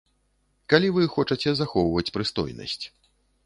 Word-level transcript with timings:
Калі 0.73 0.87
вы 0.95 1.03
хочаце 1.17 1.55
захоўваць 1.61 2.07
прыстойнасць. 2.19 2.83